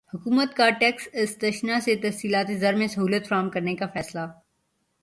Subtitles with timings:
[0.13, 4.25] حکومت کا ٹیکس استثنی سے ترسیلات زر میں سہولت فراہم کرنے کا فیصلہ